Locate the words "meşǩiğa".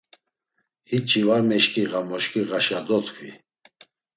1.49-1.99